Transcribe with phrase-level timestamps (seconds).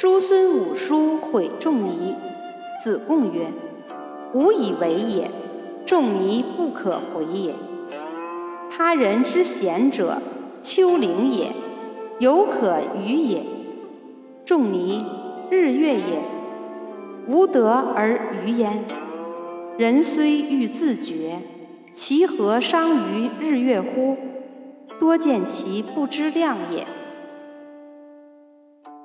[0.00, 2.14] 叔孙五叔毁仲尼。
[2.84, 3.48] 子贡曰
[4.32, 5.28] ：“吾以为也，
[5.84, 7.52] 仲尼不可回也。
[8.70, 10.22] 他人之贤者，
[10.62, 11.50] 丘陵也，
[12.20, 13.42] 犹可与也。
[14.44, 15.04] 仲尼，
[15.50, 16.22] 日月也，
[17.26, 18.84] 无德而愚焉。
[19.78, 21.40] 人虽欲自觉，
[21.90, 24.16] 其何伤于日月乎？
[25.00, 26.86] 多见其不知量也。”